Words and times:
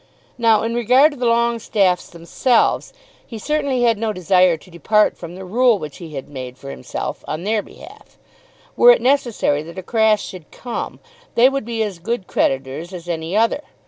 Now 0.39 0.63
in 0.63 0.73
regard 0.73 1.11
to 1.11 1.17
the 1.19 1.27
Longestaffes 1.27 2.09
themselves, 2.09 2.91
he 3.23 3.37
certainly 3.37 3.83
had 3.83 3.99
no 3.99 4.11
desire 4.11 4.57
to 4.57 4.71
depart 4.71 5.15
from 5.15 5.35
the 5.35 5.45
rule 5.45 5.77
which 5.77 5.97
he 5.97 6.15
had 6.15 6.27
made 6.27 6.57
for 6.57 6.71
himself, 6.71 7.23
on 7.27 7.43
their 7.43 7.61
behalf. 7.61 8.17
Were 8.75 8.89
it 8.89 8.99
necessary 9.03 9.61
that 9.61 9.77
a 9.77 9.83
crash 9.83 10.25
should 10.25 10.49
come 10.49 11.01
they 11.35 11.49
would 11.49 11.65
be 11.65 11.83
as 11.83 11.99
good 11.99 12.25
creditors 12.25 12.95
as 12.95 13.07
any 13.07 13.37
other. 13.37 13.61